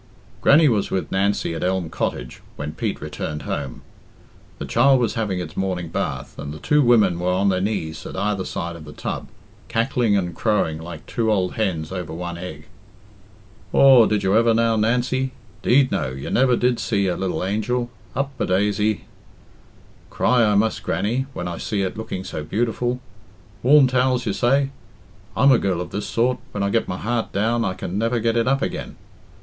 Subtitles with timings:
[0.41, 3.83] Grannie was with Nancy at Elm Cottage when Pete returned home.
[4.57, 8.03] The child was having its morning bath, and the two women were on their knees
[8.07, 9.27] at either side of the tub,
[9.67, 12.65] cackling and crowing like two old hens over one egg.
[13.73, 15.33] "Aw, did you ever, now, Nancy?
[15.61, 17.91] 'Deed, no; you never did see such a lil angel.
[18.15, 19.05] Up a daisy!"
[20.09, 22.99] "Cry I must, Grannie, when I see it looking so beautiful.
[23.61, 24.71] Warm towels, you say?
[25.37, 28.19] I'm a girl of this sort when I get my heart down, I can never
[28.19, 28.95] get it up again.